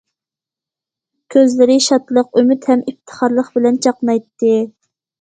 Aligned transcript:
كۆزلىرى 1.35 1.77
شادلىق، 1.89 2.33
ئۈمىد 2.41 2.69
ھەم 2.73 2.85
ئىپتىخارلىق 2.89 3.55
بىلەن 3.59 3.81
چاقنايتتى. 3.89 4.55